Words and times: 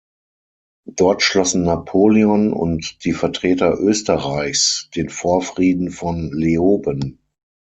Dort 0.87 1.21
schlossen 1.21 1.61
Napoleon 1.61 2.53
und 2.53 3.05
die 3.05 3.13
Vertreter 3.13 3.79
Österreichs 3.79 4.89
den 4.95 5.09
Vorfrieden 5.09 5.91
von 5.91 6.31
Leoben. 6.33 7.19